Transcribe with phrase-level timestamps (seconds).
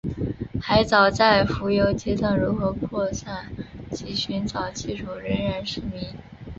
[0.59, 3.51] 海虱在浮游阶段如何扩散
[3.91, 6.07] 及寻找寄主仍然是迷。